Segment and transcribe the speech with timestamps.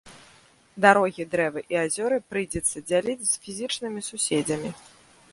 [0.85, 4.69] Дарогі, дрэвы і азёры прыйдзецца дзяліць з фізічнымі суседзямі.